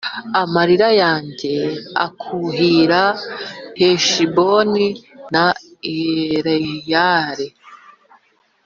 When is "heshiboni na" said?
3.79-5.45